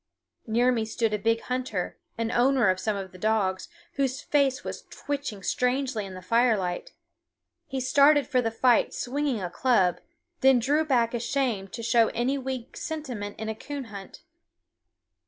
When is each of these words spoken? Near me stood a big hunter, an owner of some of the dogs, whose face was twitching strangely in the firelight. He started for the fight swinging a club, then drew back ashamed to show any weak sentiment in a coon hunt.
Near 0.47 0.71
me 0.71 0.83
stood 0.83 1.13
a 1.13 1.19
big 1.19 1.41
hunter, 1.41 1.99
an 2.17 2.31
owner 2.31 2.69
of 2.71 2.79
some 2.79 2.95
of 2.95 3.11
the 3.11 3.19
dogs, 3.19 3.67
whose 3.97 4.19
face 4.19 4.63
was 4.63 4.81
twitching 4.89 5.43
strangely 5.43 6.07
in 6.07 6.15
the 6.15 6.23
firelight. 6.23 6.93
He 7.67 7.79
started 7.79 8.25
for 8.25 8.41
the 8.41 8.49
fight 8.49 8.95
swinging 8.95 9.43
a 9.43 9.49
club, 9.51 9.99
then 10.39 10.57
drew 10.57 10.83
back 10.85 11.13
ashamed 11.13 11.71
to 11.73 11.83
show 11.83 12.07
any 12.15 12.35
weak 12.39 12.75
sentiment 12.77 13.37
in 13.39 13.47
a 13.47 13.53
coon 13.53 13.83
hunt. 13.93 14.23